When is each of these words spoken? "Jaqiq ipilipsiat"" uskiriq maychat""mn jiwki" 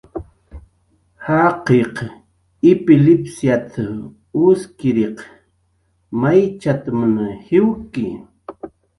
"Jaqiq 1.25 1.95
ipilipsiat"" 2.69 3.73
uskiriq 4.45 5.17
maychat""mn 6.21 7.15
jiwki" 7.45 8.05